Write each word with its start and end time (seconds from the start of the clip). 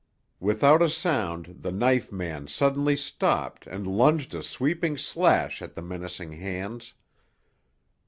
Without 0.39 0.81
a 0.81 0.89
sound 0.89 1.57
the 1.59 1.71
knife 1.71 2.11
man 2.11 2.47
suddenly 2.47 2.95
stopped 2.95 3.67
and 3.67 3.85
lunged 3.85 4.33
a 4.33 4.41
sweeping 4.41 4.97
slash 4.97 5.61
at 5.61 5.75
the 5.75 5.81
menacing 5.83 6.31
hands. 6.31 6.95